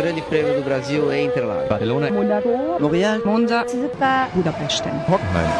[0.00, 1.68] Grande Prêmio do Brasil em Interlagos.
[1.68, 2.10] Barcelona.
[2.10, 2.48] Monaco.
[2.80, 3.20] Montreal.
[3.22, 3.66] Monza.
[4.32, 4.82] Budapest.
[5.06, 5.50] Hockenheim.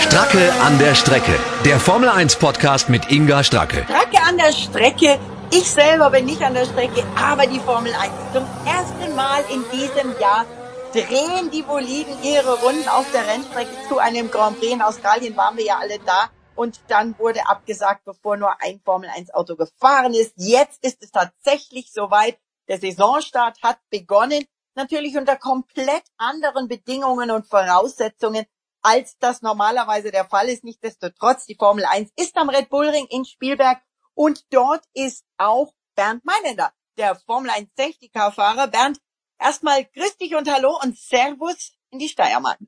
[0.00, 1.38] Stracke an der Strecke.
[1.64, 3.84] Der Formel 1 Podcast mit Inga Stracke.
[3.84, 5.20] Stracke an der Strecke.
[5.52, 8.10] Ich selber bin nicht an der Strecke, aber die Formel 1.
[8.32, 10.46] Zum ersten Mal in diesem Jahr
[10.92, 14.72] drehen die Boliden ihre Runden auf der Rennstrecke zu einem Grand Prix.
[14.72, 16.28] In Australien waren wir ja alle da.
[16.56, 20.32] Und dann wurde abgesagt, bevor nur ein Formel 1 Auto gefahren ist.
[20.34, 22.36] Jetzt ist es tatsächlich soweit.
[22.70, 24.46] Der Saisonstart hat begonnen.
[24.76, 28.46] Natürlich unter komplett anderen Bedingungen und Voraussetzungen,
[28.80, 30.62] als das normalerweise der Fall ist.
[30.62, 33.82] Nichtsdestotrotz, die Formel 1 ist am Red Bull Ring in Spielberg
[34.14, 38.68] und dort ist auch Bernd Meinender, der Formel 1 Safety Car Fahrer.
[38.68, 39.00] Bernd,
[39.40, 42.60] erstmal grüß dich und hallo und Servus in die Steiermark.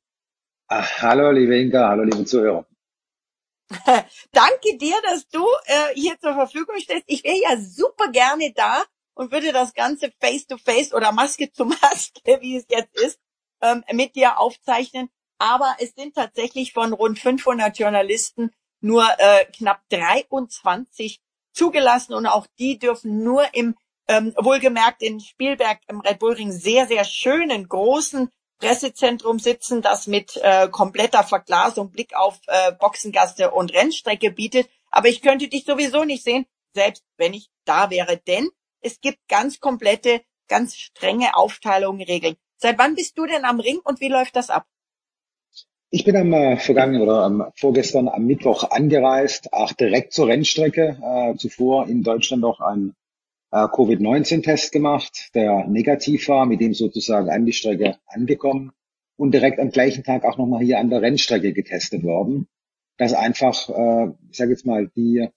[0.67, 2.67] Ach, hallo, liebe Inga, hallo, liebe Zuhörer.
[4.33, 7.05] Danke dir, dass du äh, hier zur Verfügung stehst.
[7.07, 8.83] Ich wäre ja super gerne da
[9.15, 13.19] und würde das Ganze face to face oder Maske zu Maske, wie es jetzt ist,
[13.61, 15.09] ähm, mit dir aufzeichnen.
[15.39, 21.21] Aber es sind tatsächlich von rund 500 Journalisten nur äh, knapp 23
[21.53, 23.77] zugelassen und auch die dürfen nur im
[24.09, 30.07] ähm, wohlgemerkt in Spielberg im Red Bull Ring sehr, sehr schönen, großen Pressezentrum sitzen, das
[30.07, 34.69] mit äh, kompletter Verglasung Blick auf äh, Boxengasse und Rennstrecke bietet.
[34.91, 38.49] Aber ich könnte dich sowieso nicht sehen, selbst wenn ich da wäre, denn
[38.83, 42.37] es gibt ganz komplette, ganz strenge Aufteilungen, Regeln.
[42.59, 44.67] Seit wann bist du denn am Ring und wie läuft das ab?
[45.91, 50.99] Ich bin am äh, vergangenen oder am vorgestern am Mittwoch angereist, auch direkt zur Rennstrecke.
[51.03, 52.95] Äh, zuvor in Deutschland noch ein
[53.51, 58.73] äh, Covid-19-Test gemacht, der negativ war, mit dem sozusagen an die Strecke angekommen
[59.17, 62.49] und direkt am gleichen Tag auch nochmal hier an der Rennstrecke getestet worden.
[62.97, 65.29] Dass einfach, äh, ich sage jetzt mal, die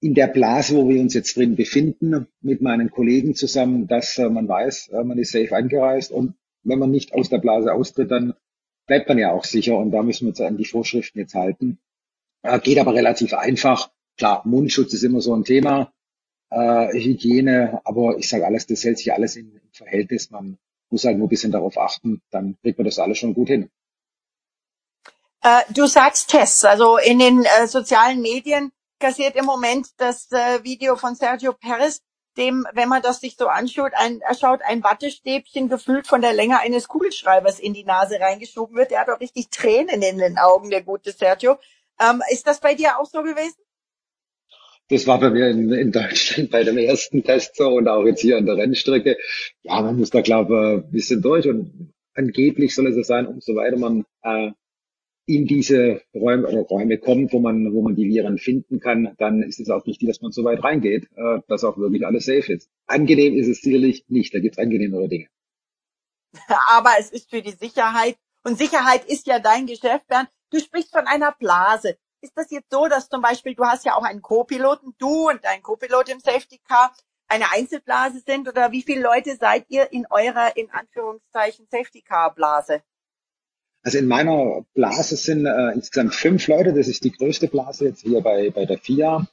[0.00, 4.28] in der Blase, wo wir uns jetzt drin befinden, mit meinen Kollegen zusammen, dass äh,
[4.28, 8.10] man weiß, äh, man ist safe angereist und wenn man nicht aus der Blase austritt,
[8.10, 8.34] dann
[8.86, 11.78] bleibt man ja auch sicher und da müssen wir uns an die Vorschriften jetzt halten.
[12.42, 13.90] Äh, geht aber relativ einfach.
[14.16, 15.92] Klar, Mundschutz ist immer so ein Thema,
[16.50, 20.30] äh, Hygiene, aber ich sage alles, das hält sich alles im Verhältnis.
[20.30, 20.58] Man
[20.90, 23.70] muss halt nur ein bisschen darauf achten, dann kriegt man das alles schon gut hin.
[25.42, 30.62] Äh, du sagst Tests, also in den äh, sozialen Medien kassiert im Moment das äh,
[30.64, 32.02] Video von Sergio Perez,
[32.36, 36.34] dem, wenn man das sich so anschaut, ein, er schaut ein Wattestäbchen gefühlt von der
[36.34, 38.90] Länge eines Kugelschreibers in die Nase reingeschoben wird.
[38.90, 41.58] Der hat auch richtig Tränen in den Augen, der gute Sergio.
[41.98, 43.56] Ähm, ist das bei dir auch so gewesen?
[44.88, 48.20] Das war bei mir in, in Deutschland bei dem ersten Test so und auch jetzt
[48.20, 49.16] hier an der Rennstrecke.
[49.62, 53.26] Ja, man muss da, glaube ich, ein bisschen durch und angeblich soll es so sein,
[53.26, 54.52] umso weiter man äh,
[55.26, 59.42] in diese Räume oder Räume kommt, wo man, wo man die Viren finden kann, dann
[59.42, 62.52] ist es auch wichtig, dass man so weit reingeht, äh, dass auch wirklich alles safe
[62.52, 62.70] ist.
[62.86, 65.26] Angenehm ist es sicherlich nicht, da gibt es angenehmere Dinge.
[66.70, 70.28] Aber es ist für die Sicherheit und Sicherheit ist ja dein Geschäft, Bernd.
[70.50, 71.98] Du sprichst von einer Blase.
[72.20, 75.44] Ist das jetzt so, dass zum Beispiel du hast ja auch einen Co-Piloten, du und
[75.44, 76.94] dein Co-Pilot im Safety Car
[77.28, 82.32] eine Einzelblase sind oder wie viele Leute seid ihr in eurer in Anführungszeichen Safety Car
[82.32, 82.82] Blase?
[83.86, 86.72] Also in meiner Blase sind äh, insgesamt fünf Leute.
[86.72, 89.28] Das ist die größte Blase jetzt hier bei, bei der FIA.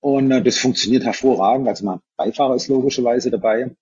[0.00, 1.68] Und äh, das funktioniert hervorragend.
[1.68, 3.76] Also mein Beifahrer ist logischerweise dabei,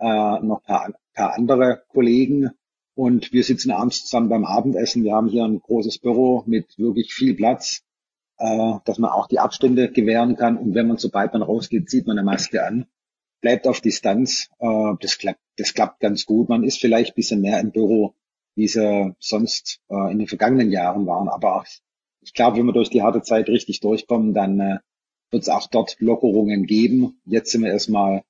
[0.00, 2.50] äh, noch ein paar, paar andere Kollegen.
[2.96, 5.04] Und wir sitzen abends zusammen beim Abendessen.
[5.04, 7.84] Wir haben hier ein großes Büro mit wirklich viel Platz,
[8.38, 10.56] äh, dass man auch die Abstände gewähren kann.
[10.56, 12.86] Und wenn man, sobald man rausgeht, zieht man eine Maske an,
[13.40, 14.48] bleibt auf Distanz.
[14.58, 16.48] Äh, das, klappt, das klappt ganz gut.
[16.48, 18.16] Man ist vielleicht bisschen mehr im Büro
[18.54, 21.28] wie sie sonst äh, in den vergangenen Jahren waren.
[21.28, 21.64] Aber
[22.20, 24.78] ich glaube, wenn wir durch die harte Zeit richtig durchkommen, dann äh,
[25.30, 27.20] wird es auch dort Lockerungen geben.
[27.24, 28.22] Jetzt sind wir erstmal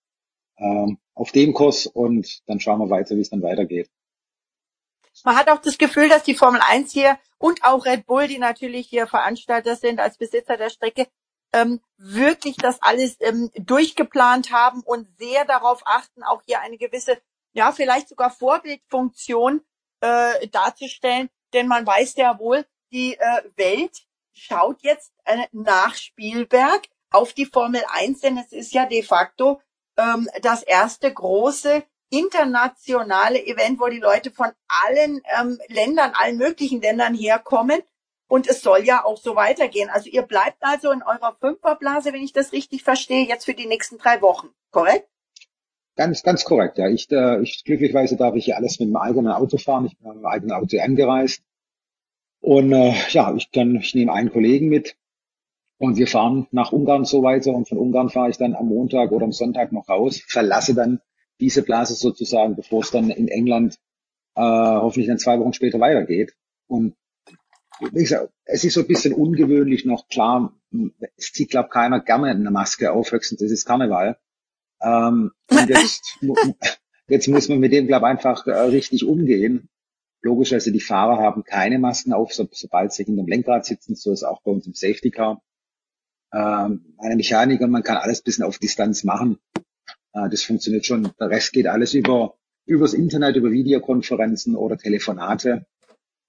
[0.59, 3.91] ähm, auf dem Kurs und dann schauen wir weiter, wie es dann weitergeht.
[5.23, 8.39] Man hat auch das Gefühl, dass die Formel 1 hier und auch Red Bull, die
[8.39, 11.06] natürlich hier Veranstalter sind als Besitzer der Strecke,
[11.53, 17.17] ähm, wirklich das alles ähm, durchgeplant haben und sehr darauf achten, auch hier eine gewisse,
[17.53, 19.61] ja, vielleicht sogar Vorbildfunktion
[20.05, 24.03] äh, darzustellen, denn man weiß ja wohl, die äh, Welt
[24.33, 29.61] schaut jetzt äh, nach Spielberg auf die Formel 1, denn es ist ja de facto
[29.97, 36.81] ähm, das erste große internationale Event, wo die Leute von allen ähm, Ländern, allen möglichen
[36.81, 37.83] Ländern herkommen.
[38.27, 39.91] Und es soll ja auch so weitergehen.
[39.91, 43.67] Also ihr bleibt also in eurer Fünferblase, wenn ich das richtig verstehe, jetzt für die
[43.67, 45.09] nächsten drei Wochen, korrekt?
[45.96, 46.88] Ganz, ganz korrekt, ja.
[46.88, 49.87] Ich, äh, ich glücklicherweise darf ich hier alles mit meinem eigenen Auto fahren.
[49.87, 51.43] Ich bin mit meinem eigenen Auto angereist.
[52.41, 54.96] Und äh, ja, ich kann, ich nehme einen Kollegen mit
[55.79, 59.12] und wir fahren nach Ungarn so weiter und von Ungarn fahre ich dann am Montag
[59.12, 61.00] oder am Sonntag noch raus, verlasse dann
[61.41, 63.79] diese Blase sozusagen, bevor es dann in England
[64.35, 66.35] äh, hoffentlich dann zwei Wochen später weitergeht.
[66.67, 66.96] Und
[67.81, 70.55] wie gesagt, es ist so ein bisschen ungewöhnlich noch, klar,
[71.17, 74.19] es zieht, glaube keiner gerne eine Maske auf, höchstens ist Karneval.
[74.84, 76.19] Ähm, und jetzt,
[77.08, 79.69] jetzt muss man mit dem, glaube einfach äh, richtig umgehen.
[80.20, 84.12] Logischerweise, die Fahrer haben keine Masken auf, so, sobald sie hinter dem Lenkrad sitzen, so
[84.12, 85.42] ist auch bei uns im Safety Car.
[86.32, 89.38] Ähm, eine Mechaniker, man kann alles bisschen auf Distanz machen.
[90.12, 91.10] Äh, das funktioniert schon.
[91.19, 92.36] Der Rest geht alles über
[92.66, 95.66] übers Internet, über Videokonferenzen oder Telefonate.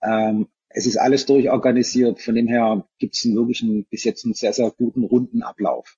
[0.01, 2.21] Ähm, es ist alles durchorganisiert.
[2.21, 5.97] Von dem her gibt es wirklich einen, bis jetzt einen sehr, sehr guten runden Ablauf.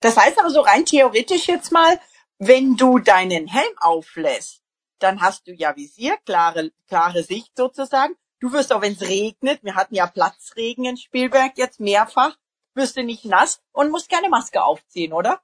[0.00, 1.98] Das heißt aber so rein theoretisch jetzt mal,
[2.38, 4.62] wenn du deinen Helm auflässt,
[4.98, 8.14] dann hast du ja Visier, klare, klare Sicht sozusagen.
[8.40, 12.36] Du wirst auch, wenn es regnet, wir hatten ja Platzregen in Spielberg jetzt mehrfach,
[12.74, 15.40] wirst du nicht nass und musst keine Maske aufziehen, oder?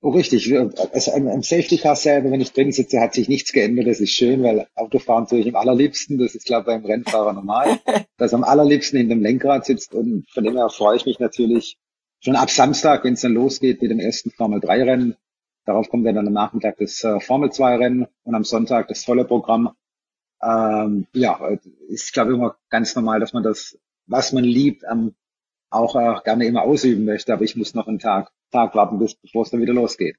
[0.00, 0.54] Oh, richtig.
[0.92, 3.86] Also am Safety Car selber, wenn ich drin sitze, hat sich nichts geändert.
[3.88, 6.18] Das ist schön, weil Autofahren tue ich im allerliebsten.
[6.18, 7.80] Das ist, glaube ich, beim Rennfahrer normal,
[8.18, 9.94] dass am allerliebsten in dem Lenkrad sitzt.
[9.94, 11.78] Und von dem her freue ich mich natürlich
[12.20, 15.16] schon ab Samstag, wenn es dann losgeht mit dem ersten Formel 3 Rennen.
[15.64, 19.24] Darauf kommt dann am Nachmittag das äh, Formel 2 Rennen und am Sonntag das volle
[19.24, 19.76] Programm.
[20.42, 21.38] Ähm, ja,
[21.88, 25.14] ist, glaube ich, immer ganz normal, dass man das, was man liebt, ähm,
[25.70, 27.32] auch äh, gerne immer ausüben möchte.
[27.32, 30.16] Aber ich muss noch einen Tag Tag warten, bis, bevor es dann wieder losgeht.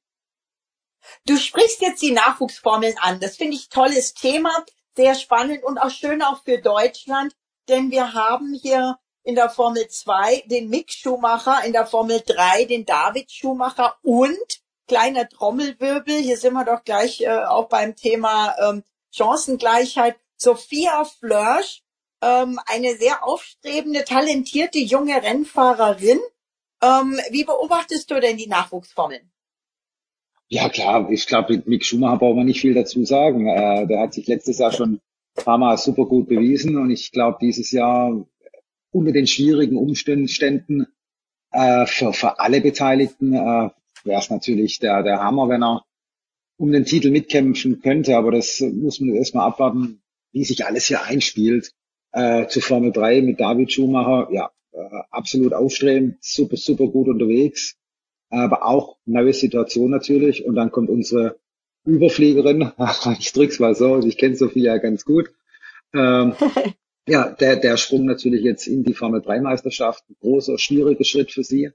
[1.26, 3.20] Du sprichst jetzt die Nachwuchsformeln an.
[3.20, 4.52] Das finde ich tolles Thema,
[4.96, 7.36] sehr spannend und auch schön auch für Deutschland,
[7.70, 8.98] denn wir haben hier
[9.30, 14.60] in der Formel 2 den Mick Schumacher, in der Formel 3 den David Schumacher und
[14.88, 21.84] kleiner Trommelwirbel, hier sind wir doch gleich äh, auch beim Thema ähm, Chancengleichheit, Sophia Flörsch,
[22.24, 26.20] ähm, eine sehr aufstrebende, talentierte junge Rennfahrerin,
[26.82, 29.30] ähm, wie beobachtest du denn die Nachwuchsformeln?
[30.48, 33.48] Ja klar, ich glaube, mit Mick Schumacher braucht man nicht viel dazu sagen.
[33.48, 34.94] Äh, der hat sich letztes Jahr schon
[35.38, 38.26] ein paar Mal super gut bewiesen und ich glaube, dieses Jahr
[38.92, 40.88] unter den schwierigen Umständen
[41.52, 43.70] äh, für, für alle Beteiligten äh,
[44.04, 45.86] wäre es natürlich der, der Hammer, wenn er
[46.58, 48.18] um den Titel mitkämpfen könnte.
[48.18, 50.02] Aber das muss man erstmal abwarten,
[50.32, 51.72] wie sich alles hier einspielt.
[52.12, 57.76] Äh, zu Formel 3 mit David Schumacher, ja, äh, absolut aufstrebend, super, super gut unterwegs,
[58.30, 60.46] aber auch neue Situation natürlich.
[60.46, 61.40] Und dann kommt unsere
[61.86, 62.72] Überfliegerin,
[63.20, 65.32] ich drück's mal so, ich kenne Sophia ganz gut.
[65.94, 66.34] Ähm,
[67.08, 71.44] ja, der, der Sprung natürlich jetzt in die Formel 3 Meisterschaft, großer, schwieriger Schritt für
[71.44, 71.72] sie.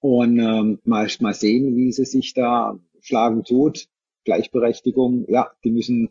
[0.00, 3.88] Und ähm, mal, mal sehen, wie sie sich da schlagen tut.
[4.24, 6.10] Gleichberechtigung, ja, die müssen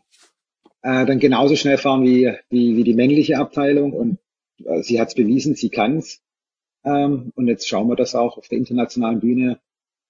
[0.82, 3.92] äh, dann genauso schnell fahren wie, wie, wie die männliche Abteilung.
[3.92, 4.18] Und
[4.64, 6.20] äh, sie hat es bewiesen, sie kann's.
[6.84, 9.60] Ähm, und jetzt schauen wir, dass auch auf der internationalen Bühne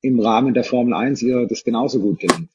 [0.02, 2.50] im Rahmen der Formel 1 ihr das genauso gut gelingt.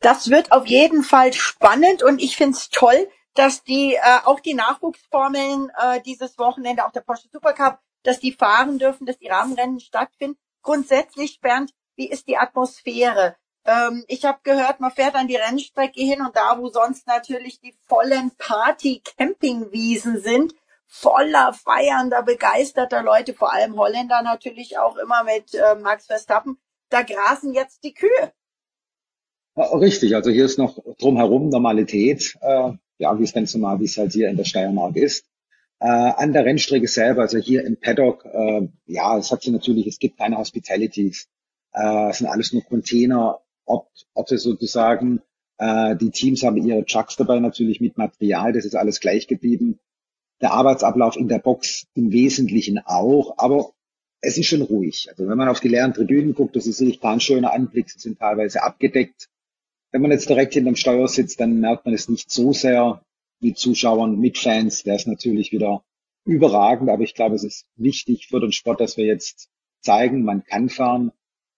[0.00, 4.40] Das wird auf jeden Fall spannend und ich finde es toll, dass die äh, auch
[4.40, 9.28] die Nachwuchsformeln äh, dieses Wochenende, auch der Porsche Supercup, dass die fahren dürfen, dass die
[9.28, 10.38] Rahmenrennen stattfinden.
[10.62, 13.36] Grundsätzlich, Bernd, wie ist die Atmosphäre?
[13.64, 17.60] Ähm, ich habe gehört, man fährt an die Rennstrecke hin und da, wo sonst natürlich
[17.60, 20.54] die vollen Party-Campingwiesen sind,
[20.86, 26.58] voller feiernder, begeisterter Leute, vor allem Holländer natürlich auch immer mit äh, Max Verstappen,
[26.90, 28.32] da grasen jetzt die Kühe.
[29.56, 33.96] Richtig, also hier ist noch drumherum Normalität, äh, ja, wie es ganz normal, wie es
[33.96, 35.24] halt hier in der Steiermark ist.
[35.80, 39.86] Äh, an der Rennstrecke selber, also hier im Paddock, äh, ja, es hat sie natürlich,
[39.88, 41.28] es gibt keine Hospitalities,
[41.72, 45.22] äh, es sind alles nur Container, ob, ob sozusagen,
[45.58, 49.80] äh, die Teams haben ihre Trucks dabei natürlich mit Material, das ist alles gleich geblieben.
[50.40, 53.72] Der Arbeitsablauf in der Box im Wesentlichen auch, aber
[54.20, 55.08] es ist schon ruhig.
[55.10, 57.98] Also wenn man auf die leeren Tribünen guckt, das ist sicherlich kein schöner Anblick, sie
[57.98, 59.28] sind teilweise abgedeckt.
[59.92, 63.04] Wenn man jetzt direkt hinterm Steuer sitzt, dann merkt man es nicht so sehr.
[63.40, 65.84] Mit Zuschauern, mit Fans wäre es natürlich wieder
[66.24, 69.48] überragend, aber ich glaube, es ist wichtig für den Sport, dass wir jetzt
[69.80, 71.10] zeigen, man kann fahren,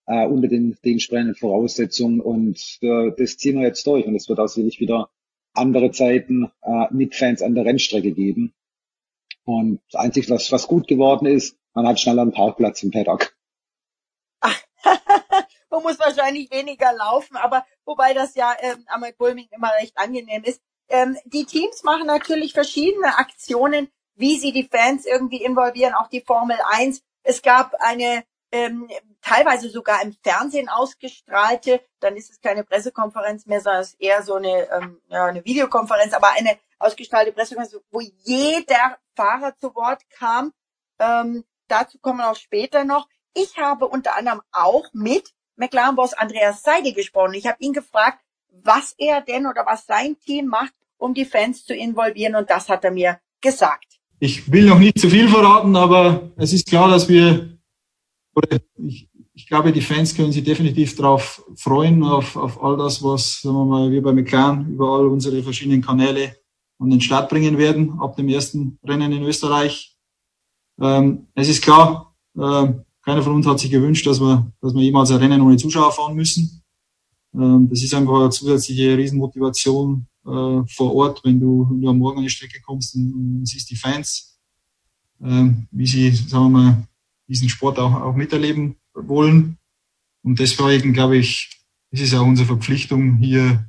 [0.06, 4.40] äh, unter den dementsprechenden Voraussetzungen und äh, das ziehen wir jetzt durch und es wird
[4.40, 5.10] auch sicherlich wieder
[5.52, 8.54] andere Zeiten äh, mit Fans an der Rennstrecke geben.
[9.44, 13.36] Und das Einzige, was, was gut geworden ist, man hat schneller einen Parkplatz im Paddock.
[15.74, 20.44] man muss wahrscheinlich weniger laufen, aber wobei das ja ähm, am Bulming immer recht angenehm
[20.44, 20.60] ist.
[20.88, 26.20] Ähm, die Teams machen natürlich verschiedene Aktionen, wie sie die Fans irgendwie involvieren, auch die
[26.20, 27.02] Formel 1.
[27.22, 28.88] Es gab eine ähm,
[29.20, 34.22] teilweise sogar im Fernsehen ausgestrahlte, dann ist es keine Pressekonferenz mehr, sondern es ist eher
[34.22, 40.08] so eine, ähm, ja, eine Videokonferenz, aber eine ausgestrahlte Pressekonferenz, wo jeder Fahrer zu Wort
[40.10, 40.52] kam.
[41.00, 43.08] Ähm, dazu kommen wir auch später noch.
[43.32, 47.34] Ich habe unter anderem auch mit McLaren-Boss Andreas Seidel gesprochen.
[47.34, 48.18] Ich habe ihn gefragt,
[48.62, 52.34] was er denn oder was sein Team macht, um die Fans zu involvieren.
[52.34, 54.00] Und das hat er mir gesagt.
[54.20, 57.58] Ich will noch nicht zu viel verraten, aber es ist klar, dass wir,
[58.34, 63.02] oder ich, ich glaube, die Fans können sich definitiv darauf freuen, auf, auf all das,
[63.02, 66.36] was sagen wir mal, wir bei McLaren über all unsere verschiedenen Kanäle
[66.78, 69.96] an den Start bringen werden, ab dem ersten Rennen in Österreich.
[70.80, 72.72] Ähm, es ist klar, äh,
[73.04, 75.92] keiner von uns hat sich gewünscht, dass wir, dass wir jemals ein Rennen ohne Zuschauer
[75.92, 76.62] fahren müssen.
[77.34, 81.98] Ähm, das ist einfach eine zusätzliche Riesenmotivation äh, vor Ort, wenn du, wenn du am
[81.98, 84.38] Morgen an die Strecke kommst und, und siehst die Fans,
[85.22, 86.88] äh, wie sie, sagen wir mal,
[87.28, 89.58] diesen Sport auch, auch miterleben wollen.
[90.22, 91.50] Und deswegen glaube ich,
[91.90, 93.68] ist es auch unsere Verpflichtung, hier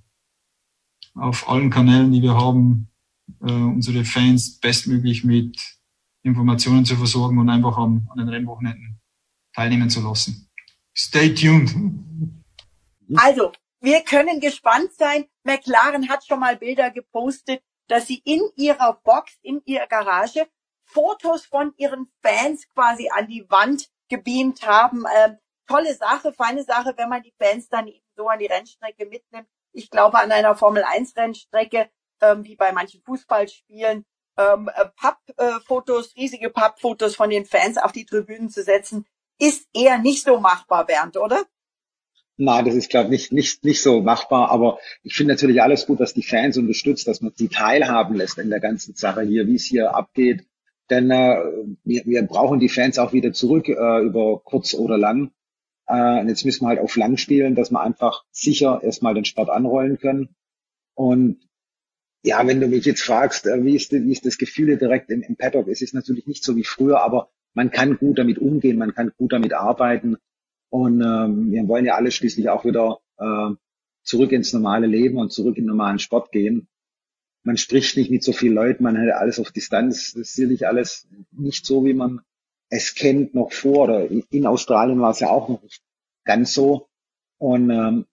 [1.13, 2.87] auf allen Kanälen, die wir haben,
[3.41, 5.57] äh, unsere Fans bestmöglich mit
[6.23, 8.99] Informationen zu versorgen und einfach am, an den Rennwochenenden
[9.55, 10.49] teilnehmen zu lassen.
[10.95, 11.71] Stay tuned.
[13.15, 15.25] Also, wir können gespannt sein.
[15.43, 20.47] McLaren hat schon mal Bilder gepostet, dass sie in ihrer Box, in ihrer Garage
[20.85, 25.03] Fotos von ihren Fans quasi an die Wand gebeamt haben.
[25.17, 29.05] Ähm, tolle Sache, feine Sache, wenn man die Fans dann eben so an die Rennstrecke
[29.05, 29.47] mitnimmt.
[29.71, 31.89] Ich glaube, an einer Formel 1 Rennstrecke,
[32.21, 34.05] ähm, wie bei manchen Fußballspielen,
[34.37, 39.05] ähm, äh, Pappfotos, äh, riesige Pappfotos von den Fans auf die Tribünen zu setzen,
[39.39, 41.43] ist eher nicht so machbar, Bernd, oder?
[42.37, 44.49] Nein, das ist, glaube ich, nicht, nicht, nicht so machbar.
[44.49, 48.37] Aber ich finde natürlich alles gut, dass die Fans unterstützt, dass man sie teilhaben lässt
[48.37, 50.45] in der ganzen Sache hier, wie es hier abgeht.
[50.89, 51.37] Denn äh,
[51.83, 55.31] wir, wir brauchen die Fans auch wieder zurück äh, über kurz oder lang.
[55.87, 59.25] Äh, und jetzt müssen wir halt auf lang spielen, dass wir einfach sicher erstmal den
[59.25, 60.35] Sport anrollen können.
[60.93, 61.39] Und
[62.21, 65.21] ja, wenn du mich jetzt fragst, äh, wie, ist, wie ist das Gefühl direkt im,
[65.21, 65.67] im Paddock?
[65.67, 69.11] Es ist natürlich nicht so wie früher, aber man kann gut damit umgehen, man kann
[69.17, 70.17] gut damit arbeiten.
[70.69, 73.49] Und ähm, wir wollen ja alle schließlich auch wieder äh,
[74.03, 76.67] zurück ins normale Leben und zurück in den normalen Sport gehen
[77.45, 80.13] man spricht nicht mit so vielen Leuten, man hat alles auf Distanz.
[80.13, 82.21] Das ist sicherlich alles nicht so, wie man
[82.69, 83.83] es kennt noch vor.
[83.83, 85.81] Oder in Australien war es ja auch noch nicht
[86.25, 86.89] ganz so.
[87.37, 88.07] Und ähm,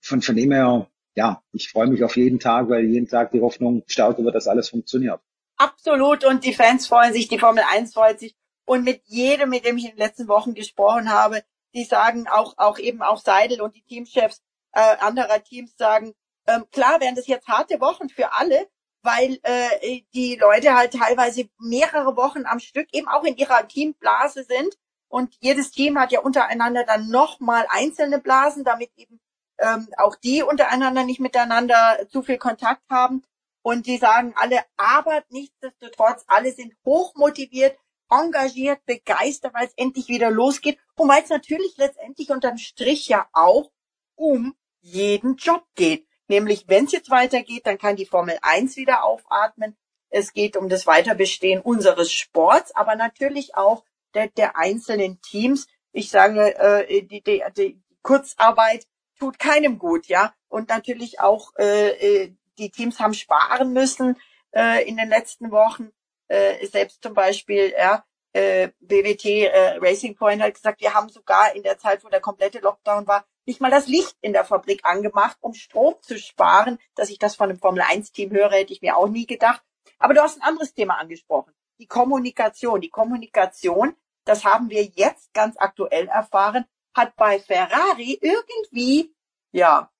[0.00, 3.40] von, von dem her, ja, ich freue mich auf jeden Tag, weil jeden Tag die
[3.40, 5.20] Hoffnung stärker wird, dass alles funktioniert.
[5.56, 6.24] Absolut.
[6.24, 8.34] Und die Fans freuen sich, die Formel 1 freut sich.
[8.64, 11.42] Und mit jedem, mit dem ich in den letzten Wochen gesprochen habe,
[11.74, 14.42] die sagen auch, auch eben auch Seidel und die Teamchefs
[14.72, 16.14] äh, anderer Teams sagen,
[16.46, 18.68] ähm, klar wären das jetzt harte Wochen für alle,
[19.02, 24.44] weil äh, die Leute halt teilweise mehrere Wochen am Stück eben auch in ihrer Teamblase
[24.44, 24.76] sind.
[25.08, 29.20] Und jedes Team hat ja untereinander dann nochmal einzelne Blasen, damit eben
[29.58, 33.22] ähm, auch die untereinander nicht miteinander zu viel Kontakt haben.
[33.62, 37.76] Und die sagen alle, aber nichtsdestotrotz, alle sind hochmotiviert,
[38.12, 40.78] engagiert, begeistert, weil es endlich wieder losgeht.
[40.96, 43.70] Und weil es natürlich letztendlich unterm Strich ja auch
[44.14, 46.06] um jeden Job geht.
[46.28, 49.76] Nämlich, wenn es jetzt weitergeht, dann kann die Formel 1 wieder aufatmen.
[50.08, 55.66] Es geht um das Weiterbestehen unseres Sports, aber natürlich auch der, der einzelnen Teams.
[55.92, 58.86] Ich sage, äh, die, die, die Kurzarbeit
[59.18, 60.34] tut keinem gut, ja.
[60.48, 64.16] Und natürlich auch äh, äh die Teams haben sparen müssen
[64.54, 65.90] äh, in den letzten Wochen.
[66.28, 71.54] Äh, selbst zum Beispiel, ja, äh, BWT äh, Racing Point hat gesagt, wir haben sogar
[71.54, 74.84] in der Zeit, wo der komplette Lockdown war, nicht mal das Licht in der Fabrik
[74.84, 76.78] angemacht, um Strom zu sparen.
[76.94, 79.62] Dass ich das von einem Formel-1-Team höre, hätte ich mir auch nie gedacht.
[79.98, 81.52] Aber du hast ein anderes Thema angesprochen.
[81.78, 82.80] Die Kommunikation.
[82.80, 86.64] Die Kommunikation, das haben wir jetzt ganz aktuell erfahren,
[86.94, 89.14] hat bei Ferrari irgendwie,
[89.50, 89.90] ja,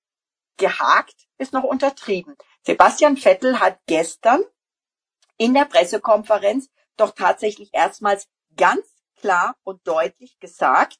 [0.57, 2.35] gehakt, ist noch untertrieben.
[2.65, 4.43] Sebastian Vettel hat gestern
[5.37, 8.85] in der Pressekonferenz doch tatsächlich erstmals ganz
[9.19, 10.97] klar und deutlich gesagt,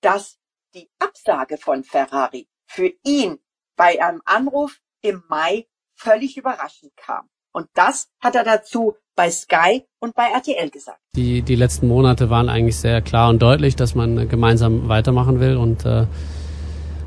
[0.00, 0.38] dass
[0.74, 3.38] die Absage von Ferrari für ihn
[3.76, 7.28] bei einem Anruf im Mai völlig überraschend kam.
[7.52, 11.00] Und das hat er dazu bei Sky und bei RTL gesagt.
[11.14, 15.56] Die, die letzten Monate waren eigentlich sehr klar und deutlich, dass man gemeinsam weitermachen will.
[15.56, 16.06] Und äh,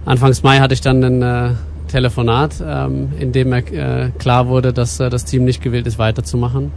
[0.05, 1.55] Anfangs Mai hatte ich dann ein äh,
[1.95, 3.61] Telefonat, ähm, in dem äh,
[4.19, 6.73] klar wurde, dass äh, das Team nicht gewillt ist, weiterzumachen.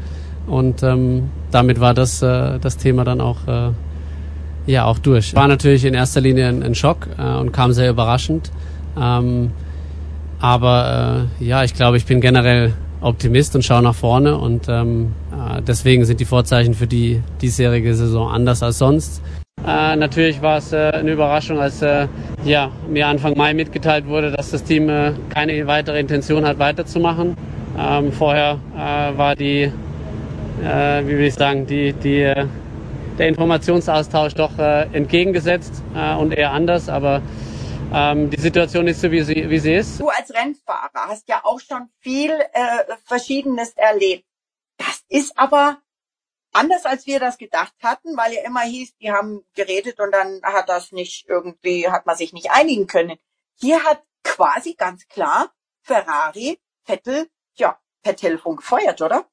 [0.46, 3.70] Und ähm, damit war das, äh, das Thema dann auch äh,
[4.66, 5.34] ja auch durch.
[5.34, 8.52] War natürlich in erster Linie ein, ein Schock äh, und kam sehr überraschend.
[8.96, 9.50] Ähm,
[10.38, 15.14] aber äh, ja, ich glaube, ich bin generell Optimist und schaue nach vorne und ähm,
[15.32, 19.20] äh, deswegen sind die Vorzeichen für die diesjährige Saison anders als sonst.
[19.68, 22.08] Äh, natürlich war es äh, eine Überraschung, als äh,
[22.44, 27.36] ja, mir Anfang Mai mitgeteilt wurde, dass das Team äh, keine weitere Intention hat, weiterzumachen.
[27.78, 29.70] Ähm, vorher äh, war die,
[30.64, 32.46] äh, wie will ich sagen, die, die äh,
[33.18, 36.88] der Informationsaustausch doch äh, entgegengesetzt äh, und eher anders.
[36.88, 37.20] Aber
[37.92, 40.00] ähm, die Situation ist so, wie sie, wie sie ist.
[40.00, 44.24] Du als Rennfahrer hast ja auch schon viel äh, Verschiedenes erlebt.
[44.78, 45.76] Das ist aber
[46.52, 50.40] anders, als wir das gedacht hatten, weil ja immer hieß, die haben geredet und dann
[50.42, 53.18] hat das nicht irgendwie, hat man sich nicht einigen können.
[53.54, 55.52] Hier hat quasi ganz klar
[55.82, 59.26] Ferrari Vettel, ja, per Telefon gefeuert, oder?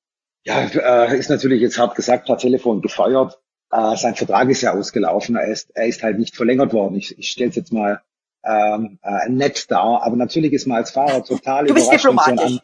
[0.43, 3.39] Ja, äh, ist natürlich jetzt hart gesagt, per Telefon gefeuert.
[3.71, 5.35] Äh, sein Vertrag ist ja ausgelaufen.
[5.35, 6.95] Er ist, er ist halt nicht verlängert worden.
[6.95, 8.01] Ich, ich stelle es jetzt mal
[8.43, 10.03] ähm, äh, nett dar.
[10.03, 12.05] Aber natürlich ist man als Fahrer total du bist überrascht.
[12.05, 12.51] diplomatisch.
[12.51, 12.59] So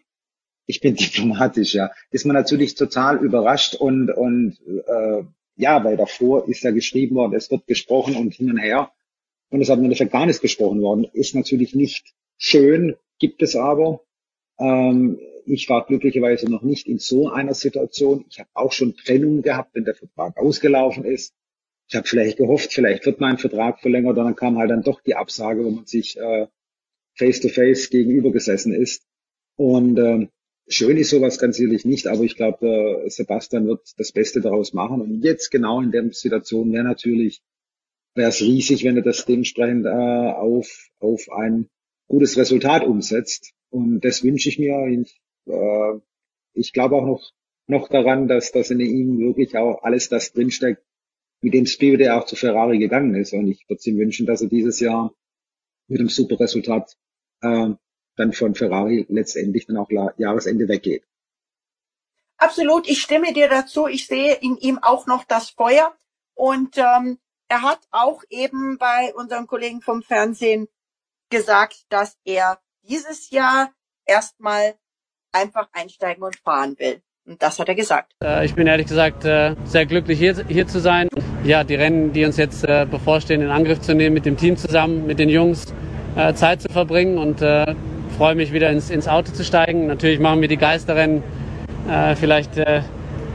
[0.71, 1.91] ich bin diplomatisch, ja.
[2.09, 5.23] Ist man natürlich total überrascht und, und äh,
[5.57, 8.91] ja, weil davor ist ja geschrieben worden, es wird gesprochen und hin und her.
[9.49, 11.05] Und es hat im Endeffekt gar nichts gesprochen worden.
[11.11, 14.01] Ist natürlich nicht schön, gibt es aber.
[14.57, 18.25] Ähm, ich war glücklicherweise noch nicht in so einer Situation.
[18.29, 21.33] Ich habe auch schon Trennung gehabt, wenn der Vertrag ausgelaufen ist.
[21.89, 25.01] Ich habe vielleicht gehofft, vielleicht wird mein Vertrag verlängert, und dann kam halt dann doch
[25.01, 26.47] die Absage, wo man sich äh,
[27.15, 29.03] face to face gegenüber gesessen ist.
[29.57, 30.29] Und äh,
[30.67, 35.01] schön ist sowas ganz sicherlich nicht, aber ich glaube, Sebastian wird das Beste daraus machen.
[35.01, 37.41] Und jetzt genau in der Situation wäre natürlich,
[38.15, 41.69] wäre es riesig, wenn er das dementsprechend äh, auf, auf ein
[42.07, 43.53] gutes Resultat umsetzt.
[43.69, 44.87] Und das wünsche ich mir.
[44.87, 45.99] Ich, äh,
[46.53, 47.31] ich glaube auch noch,
[47.67, 50.83] noch daran, dass, dass in ihm wirklich auch alles das drinsteckt,
[51.41, 53.33] mit dem Spirit er auch zu Ferrari gegangen ist.
[53.33, 55.13] Und ich würde ihm wünschen, dass er dieses Jahr
[55.87, 56.97] mit einem super Resultat
[57.41, 57.71] äh,
[58.15, 61.03] dann von Ferrari letztendlich dann auch Jahresende weggeht.
[62.37, 63.87] Absolut, ich stimme dir dazu.
[63.87, 65.95] Ich sehe in ihm auch noch das Feuer.
[66.33, 70.67] Und ähm, er hat auch eben bei unseren Kollegen vom Fernsehen
[71.29, 73.71] gesagt, dass er dieses Jahr
[74.05, 74.75] erstmal
[75.31, 77.01] einfach einsteigen und fahren will.
[77.25, 78.13] Und das hat er gesagt.
[78.23, 81.07] Äh, ich bin ehrlich gesagt äh, sehr glücklich, hier, hier zu sein.
[81.43, 84.57] Ja, die Rennen, die uns jetzt äh, bevorstehen, in Angriff zu nehmen, mit dem Team
[84.57, 85.73] zusammen, mit den Jungs
[86.35, 87.41] Zeit zu verbringen und
[88.17, 89.87] freue mich wieder ins, ins Auto zu steigen.
[89.87, 91.23] Natürlich machen wir die Geisterrennen
[92.15, 92.51] vielleicht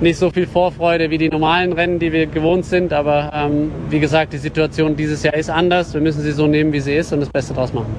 [0.01, 2.93] nicht so viel Vorfreude wie die normalen Rennen, die wir gewohnt sind.
[2.93, 5.95] Aber ähm, wie gesagt, die Situation dieses Jahr ist anders.
[5.95, 7.93] Wir müssen sie so nehmen, wie sie ist und das Beste draus machen.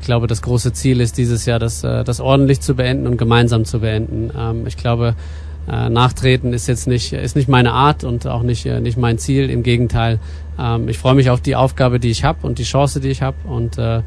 [0.00, 3.64] Ich glaube, das große Ziel ist dieses Jahr, das, das ordentlich zu beenden und gemeinsam
[3.64, 4.30] zu beenden.
[4.38, 5.14] Ähm, ich glaube,
[5.66, 9.16] äh, nachtreten ist jetzt nicht, ist nicht meine Art und auch nicht, äh, nicht mein
[9.18, 9.48] Ziel.
[9.48, 10.18] Im Gegenteil,
[10.58, 13.22] ähm, ich freue mich auf die Aufgabe, die ich habe und die Chance, die ich
[13.22, 13.36] habe.
[13.48, 14.02] Und äh, äh,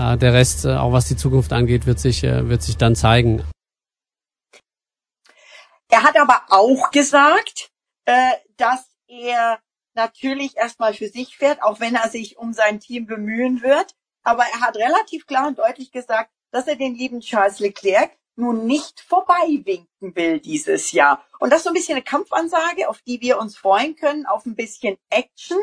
[0.00, 3.44] der Rest, äh, auch was die Zukunft angeht, wird sich, äh, wird sich dann zeigen.
[5.90, 7.70] Er hat aber auch gesagt,
[8.06, 9.58] äh, dass er
[9.94, 13.94] natürlich erstmal für sich fährt, auch wenn er sich um sein Team bemühen wird.
[14.22, 18.66] Aber er hat relativ klar und deutlich gesagt, dass er den lieben Charles Leclerc nun
[18.66, 21.24] nicht vorbeiwinken will dieses Jahr.
[21.38, 24.46] Und das ist so ein bisschen eine Kampfansage, auf die wir uns freuen können, auf
[24.46, 25.58] ein bisschen Action,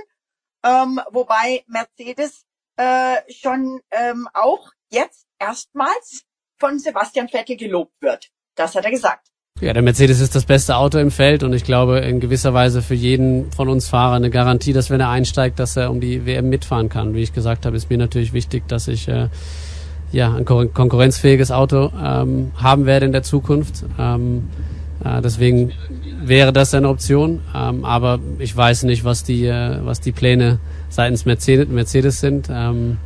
[0.64, 2.47] ähm, wobei Mercedes
[2.78, 6.24] äh, schon ähm, auch jetzt erstmals
[6.58, 8.30] von Sebastian Vettel gelobt wird.
[8.56, 9.28] Das hat er gesagt.
[9.60, 12.84] Ja, der Mercedes ist das beste Auto im Feld und ich glaube in gewisser Weise
[12.84, 16.28] für jeden von uns Fahrer eine Garantie, dass wenn er einsteigt, dass er um die
[16.28, 17.16] WM mitfahren kann.
[17.16, 19.30] Wie ich gesagt habe, ist mir natürlich wichtig, dass ich äh,
[20.12, 23.84] ja, ein konkurrenzfähiges Auto ähm, haben werde in der Zukunft.
[23.98, 24.48] Ähm,
[25.04, 25.74] äh, deswegen
[26.22, 27.42] wäre das eine Option.
[27.56, 30.60] Ähm, aber ich weiß nicht, was die, äh, was die Pläne
[30.98, 32.50] seitens Mercedes, Mercedes sind.
[32.50, 32.98] Ähm,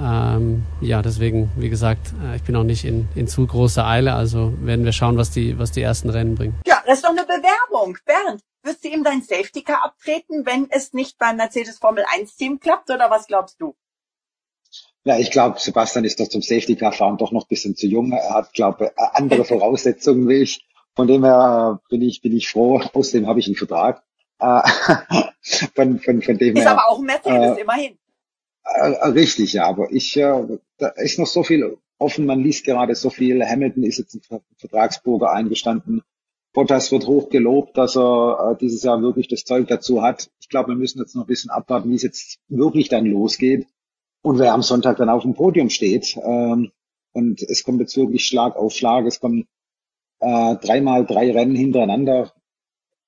[0.00, 4.14] ähm, ja, deswegen, wie gesagt, äh, ich bin auch nicht in, in zu großer Eile.
[4.14, 6.58] Also werden wir schauen, was die, was die ersten Rennen bringen.
[6.66, 7.96] Ja, das ist doch eine Bewerbung.
[8.04, 12.34] Bernd, wirst du ihm dein Safety Car abtreten, wenn es nicht beim Mercedes Formel 1
[12.36, 12.90] Team klappt?
[12.90, 13.76] Oder was glaubst du?
[15.04, 17.86] Ja, ich glaube, Sebastian ist doch zum Safety Car fahren doch noch ein bisschen zu
[17.86, 18.10] jung.
[18.10, 20.66] Er hat, glaube andere Voraussetzungen wie ich.
[20.96, 22.82] Von dem her bin ich, bin ich froh.
[22.92, 24.02] Außerdem habe ich einen Vertrag.
[24.40, 24.62] Äh,
[25.74, 27.98] von, von, von dem ist her, aber auch ein Mercedes, äh, immerhin.
[28.64, 32.26] Äh, äh, richtig, ja, aber ich, äh, da ist noch so viel offen.
[32.26, 33.44] Man liest gerade so viel.
[33.44, 36.02] Hamilton ist jetzt ein Vertragsbogen eingestanden.
[36.52, 40.30] Bottas wird hoch gelobt, dass er äh, dieses Jahr wirklich das Zeug dazu hat.
[40.40, 43.68] Ich glaube, wir müssen jetzt noch ein bisschen abwarten, wie es jetzt wirklich dann losgeht
[44.22, 46.16] und wer am Sonntag dann auf dem Podium steht.
[46.16, 46.72] Ähm,
[47.12, 49.06] und es kommt jetzt wirklich Schlag auf Schlag.
[49.06, 49.46] Es kommen
[50.18, 52.32] äh, dreimal drei Rennen hintereinander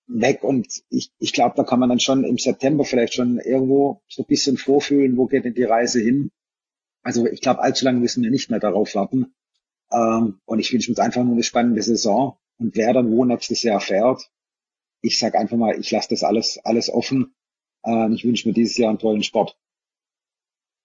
[0.07, 4.03] weg und ich, ich glaube, da kann man dann schon im September vielleicht schon irgendwo
[4.09, 6.31] so ein bisschen vorfühlen, wo geht denn die Reise hin.
[7.03, 9.35] Also ich glaube, allzu lange müssen wir nicht mehr darauf warten.
[9.91, 12.39] Ähm, und ich wünsche uns einfach nur eine spannende Saison.
[12.59, 14.31] Und wer dann wo nächstes Jahr fährt,
[15.01, 17.35] ich sage einfach mal, ich lasse das alles, alles offen.
[17.85, 19.57] Äh, ich wünsche mir dieses Jahr einen tollen Sport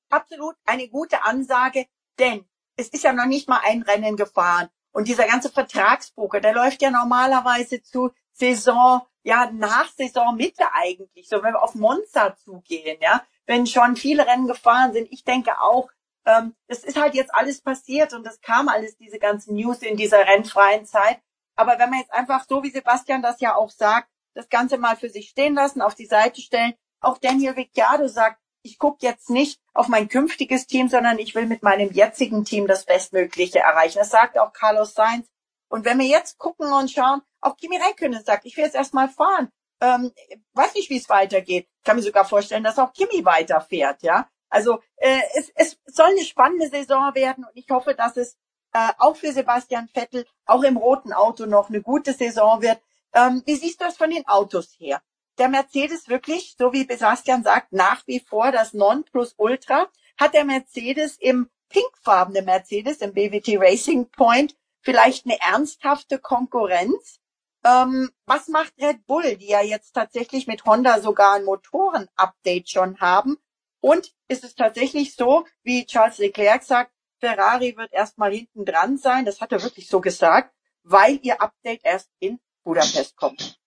[0.09, 1.85] absolut eine gute Ansage,
[2.19, 4.69] denn es ist ja noch nicht mal ein Rennen gefahren.
[4.91, 11.43] Und dieser ganze Vertragsbucher, der läuft ja normalerweise zu Saison, ja, nach Saisonmitte eigentlich, so
[11.43, 15.11] wenn wir auf Monza zugehen, ja, wenn schon viele Rennen gefahren sind.
[15.11, 15.89] Ich denke auch,
[16.27, 19.95] Ähm, das ist halt jetzt alles passiert und das kam alles, diese ganzen News in
[19.95, 21.21] dieser rennfreien Zeit.
[21.55, 24.97] Aber wenn man jetzt einfach so, wie Sebastian das ja auch sagt, das Ganze mal
[24.97, 26.73] für sich stehen lassen, auf die Seite stellen.
[26.99, 31.45] Auch Daniel Ricciardo sagt, ich gucke jetzt nicht auf mein künftiges Team, sondern ich will
[31.45, 33.99] mit meinem jetzigen Team das Bestmögliche erreichen.
[33.99, 35.27] Das sagt auch Carlos Sainz.
[35.69, 39.09] Und wenn wir jetzt gucken und schauen, auch Kimi Räikkönen sagt, ich will jetzt erstmal
[39.09, 39.51] fahren.
[39.79, 40.11] Ähm,
[40.53, 41.67] weiß nicht, wie es weitergeht.
[41.77, 44.27] Ich kann mir sogar vorstellen, dass auch Kimi weiterfährt, ja.
[44.49, 48.37] Also äh, es, es soll eine spannende Saison werden und ich hoffe, dass es
[48.73, 52.79] äh, auch für Sebastian Vettel auch im roten Auto noch eine gute Saison wird.
[53.13, 55.01] Ähm, wie siehst du das von den Autos her?
[55.37, 59.87] Der Mercedes wirklich, so wie Sebastian sagt, nach wie vor das Nonplusultra.
[60.19, 64.55] Hat der Mercedes im pinkfarbenen Mercedes, im BWT Racing Point,
[64.87, 67.19] vielleicht eine ernsthafte Konkurrenz?
[67.65, 72.97] Ähm, was macht Red Bull, die ja jetzt tatsächlich mit Honda sogar ein Motoren-Update schon
[73.01, 73.35] haben?
[73.81, 79.25] Und ist es tatsächlich so, wie Charles Leclerc sagt, Ferrari wird erstmal hinten dran sein,
[79.25, 83.59] das hat er wirklich so gesagt, weil ihr Update erst in Budapest kommt?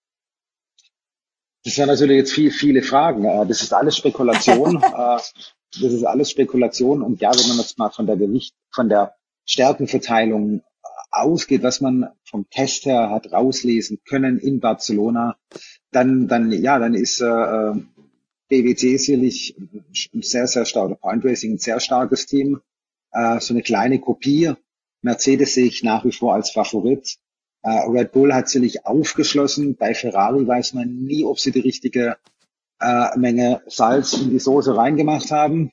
[1.65, 3.27] Das sind natürlich jetzt viel, viele Fragen.
[3.27, 4.83] Äh, das ist alles Spekulation.
[4.83, 5.21] Äh,
[5.83, 7.03] das ist alles Spekulation.
[7.03, 10.63] Und ja, wenn man jetzt mal von der Gewicht, von der Stärkenverteilung
[11.11, 15.37] ausgeht, was man vom Test her hat rauslesen können in Barcelona,
[15.91, 17.73] dann, dann, ja, dann ist äh,
[18.49, 19.57] BWT sicherlich
[20.15, 22.61] ein sehr, sehr starker Point Racing, ein sehr starkes Team.
[23.13, 24.53] Äh, so eine kleine Kopie.
[25.03, 27.17] Mercedes sehe ich nach wie vor als Favorit.
[27.63, 29.77] Äh, Red Bull hat sicherlich aufgeschlossen.
[29.77, 32.17] Bei Ferrari weiß man nie, ob sie die richtige
[32.81, 35.73] äh, Menge Salz in die Soße reingemacht haben.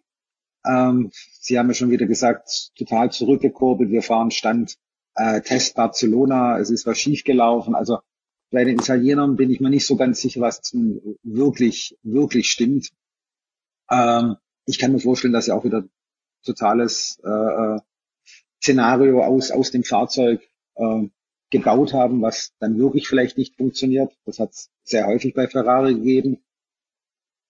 [0.66, 3.90] Ähm, sie haben ja schon wieder gesagt, total zurückgekurbelt.
[3.90, 4.78] Wir fahren Stand
[5.18, 6.60] äh, Test Barcelona.
[6.60, 7.76] Es ist was schiefgelaufen.
[7.76, 8.00] Also
[8.52, 10.74] bei den Italienern bin ich mir nicht so ganz sicher, was
[11.24, 12.92] wirklich, wirklich stimmt.
[13.90, 15.84] Ähm, ich kann mir vorstellen, dass sie auch wieder
[16.46, 17.80] totales äh, äh
[18.60, 20.42] Szenario aus, aus dem Fahrzeug
[20.76, 21.08] äh,
[21.52, 24.18] gebaut haben, was dann wirklich vielleicht nicht funktioniert.
[24.26, 26.44] Das hat es sehr häufig bei Ferrari gegeben.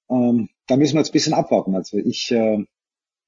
[0.10, 1.76] Ähm, da müssen wir jetzt ein bisschen abwarten.
[1.76, 2.66] Also ich, äh,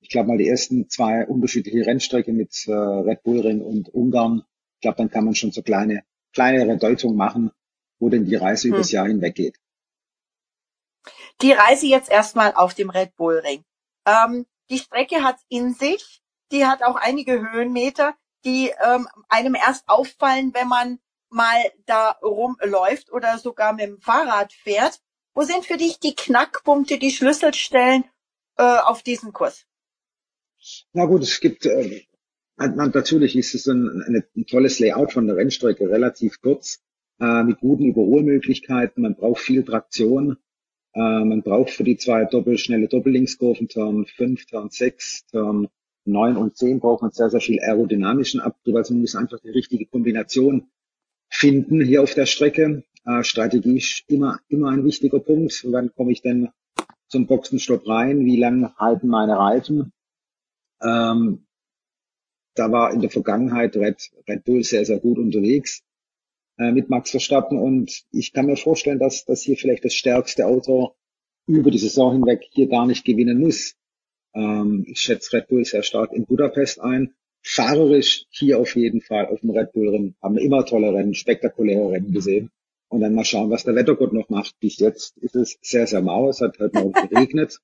[0.01, 4.43] ich glaube mal die ersten zwei unterschiedliche Rennstrecken mit äh, Red Bull Ring und Ungarn.
[4.75, 7.51] Ich glaube, dann kann man schon so kleine, kleinere Deutung machen,
[7.99, 8.75] wo denn die Reise hm.
[8.75, 9.59] übers Jahr hinweg geht.
[11.41, 13.63] Die Reise jetzt erstmal auf dem Red Bull Ring.
[14.05, 19.87] Ähm, die Strecke hat in sich, die hat auch einige Höhenmeter die ähm, einem erst
[19.87, 24.99] auffallen, wenn man mal da rumläuft oder sogar mit dem Fahrrad fährt.
[25.33, 28.03] Wo sind für dich die Knackpunkte, die Schlüsselstellen
[28.57, 29.65] äh, auf diesem Kurs?
[30.93, 32.01] Na gut, es gibt äh,
[32.57, 36.81] natürlich ist es ein, ein, ein tolles Layout von der Rennstrecke, relativ kurz,
[37.19, 39.03] äh, mit guten Überholmöglichkeiten.
[39.03, 40.37] Man braucht viel Traktion.
[40.93, 45.67] Äh, man braucht für die zwei doppelschnelle Doppellinkskurven Turn 5, Turn 6, Turn
[46.05, 48.75] 9 und 10 braucht man sehr, sehr viel aerodynamischen Abtrieb.
[48.75, 50.69] Also man muss einfach die richtige Kombination
[51.29, 52.83] finden hier auf der Strecke.
[53.05, 55.65] Äh, Strategie ist immer, immer ein wichtiger Punkt.
[55.69, 56.49] Wann komme ich denn
[57.07, 58.25] zum Boxenstopp rein?
[58.25, 59.93] Wie lange halten meine Reifen?
[60.81, 61.45] Ähm,
[62.55, 65.81] da war in der Vergangenheit Red, Red Bull sehr, sehr gut unterwegs
[66.57, 70.45] äh, mit Max Verstappen und ich kann mir vorstellen, dass, dass hier vielleicht das stärkste
[70.45, 70.95] Auto
[71.47, 73.75] über die Saison hinweg hier gar nicht gewinnen muss.
[74.33, 77.13] Ähm, ich schätze Red Bull sehr stark in Budapest ein.
[77.41, 81.13] Fahrerisch hier auf jeden Fall auf dem Red Bull Rennen haben wir immer tolle Rennen,
[81.13, 82.51] spektakuläre Rennen gesehen.
[82.89, 84.59] Und dann mal schauen, was der Wettergott noch macht.
[84.59, 86.27] Bis jetzt ist es sehr, sehr mau.
[86.29, 87.59] Es hat heute Morgen geregnet.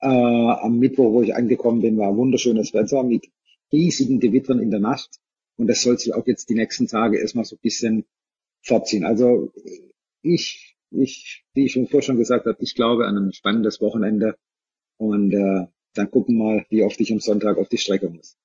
[0.00, 3.30] Äh, am Mittwoch, wo ich angekommen bin, war wunderschönes Wetter mit
[3.72, 5.18] riesigen Gewittern in der Nacht.
[5.56, 8.04] Und das soll sich auch jetzt die nächsten Tage erstmal so ein bisschen
[8.62, 9.04] fortziehen.
[9.04, 9.52] Also
[10.22, 14.36] ich, ich, wie ich schon vorher schon gesagt habe, ich glaube an ein spannendes Wochenende.
[14.98, 18.36] Und äh, dann gucken mal, wie oft ich am Sonntag auf die Strecke muss.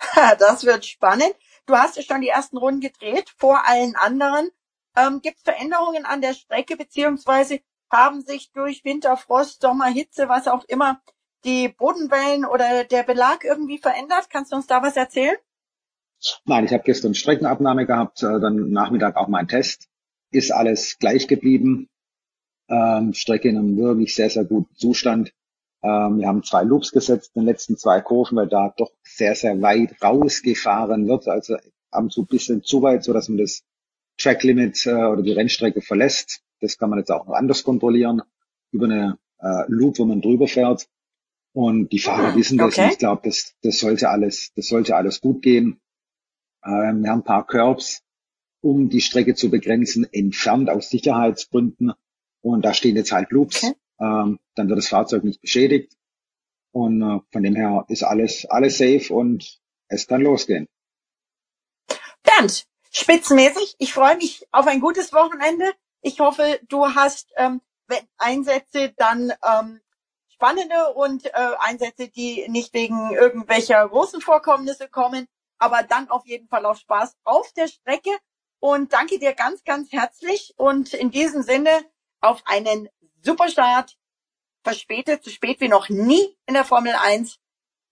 [0.38, 1.34] Das wird spannend.
[1.66, 4.50] Du hast ja schon die ersten Runden gedreht, vor allen anderen.
[4.96, 10.28] Ähm, Gibt es Veränderungen an der Strecke, beziehungsweise haben sich durch Winter, Frost, Sommer, Hitze,
[10.28, 11.00] was auch immer,
[11.44, 14.28] die Bodenwellen oder der Belag irgendwie verändert?
[14.30, 15.36] Kannst du uns da was erzählen?
[16.44, 19.88] Nein, ich habe gestern Streckenabnahme gehabt, äh, dann Nachmittag auch mein Test.
[20.30, 21.88] Ist alles gleich geblieben.
[22.68, 25.32] Ähm, Strecke in einem wirklich sehr, sehr guten Zustand.
[25.82, 29.34] Ähm, wir haben zwei Loops gesetzt in den letzten zwei Kurven, weil da doch sehr,
[29.34, 31.26] sehr weit rausgefahren wird.
[31.26, 31.54] Also
[31.90, 33.62] ab und zu ein bisschen zu weit, so dass man das
[34.18, 36.42] Track Limit äh, oder die Rennstrecke verlässt.
[36.60, 38.22] Das kann man jetzt auch noch anders kontrollieren
[38.70, 40.88] über eine äh, Loop, wo man drüber fährt.
[41.52, 42.84] Und die Fahrer ah, wissen das okay.
[42.84, 45.80] und ich glaube, das, das sollte alles, das sollte alles gut gehen.
[46.64, 48.02] Ähm, wir haben ein paar Curbs,
[48.60, 51.92] um die Strecke zu begrenzen, entfernt aus Sicherheitsgründen.
[52.40, 53.64] Und da stehen jetzt halt Loops.
[53.64, 53.74] Okay.
[54.00, 55.96] Ähm, dann wird das Fahrzeug nicht beschädigt.
[56.72, 60.68] Und äh, von dem her ist alles, alles safe und es kann losgehen.
[62.22, 63.74] Bernd, spitzenmäßig.
[63.78, 65.64] Ich freue mich auf ein gutes Wochenende.
[66.02, 67.60] Ich hoffe, du hast ähm,
[68.18, 69.80] Einsätze dann ähm,
[70.28, 75.26] spannende und äh, Einsätze, die nicht wegen irgendwelcher großen Vorkommnisse kommen,
[75.58, 78.10] aber dann auf jeden Fall auch Spaß auf der Strecke.
[78.58, 80.54] Und danke dir ganz, ganz herzlich.
[80.56, 81.70] Und in diesem Sinne
[82.20, 82.88] auf einen
[83.22, 83.96] super Start,
[84.62, 87.38] verspätet, zu spät wie noch nie in der Formel 1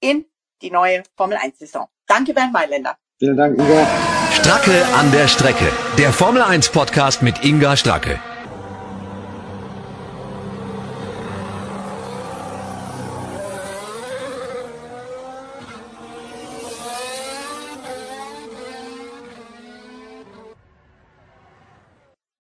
[0.01, 0.27] in
[0.63, 1.89] die neue Formel 1 Saison.
[2.07, 2.97] Danke, Bernd Mailänder.
[3.19, 4.18] Vielen Dank, Inga.
[4.41, 5.67] Stracke an der Strecke.
[5.99, 8.21] Der Formel 1 Podcast mit Inga Stracke.